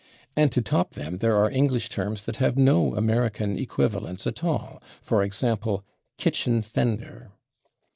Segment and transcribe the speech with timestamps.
[0.35, 4.81] And to top them there are English terms that have no American equivalents at all,
[4.99, 5.85] for example,
[6.17, 7.29] /kitchen fender